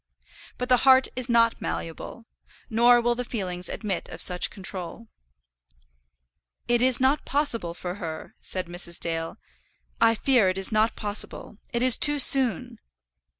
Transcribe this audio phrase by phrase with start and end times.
[0.57, 2.25] But the heart is not malleable;
[2.71, 5.09] nor will the feelings admit of such control.
[6.67, 8.99] "It is not possible for her," said Mrs.
[8.99, 9.37] Dale.
[10.01, 11.59] "I fear it is not possible.
[11.71, 12.79] It is too soon."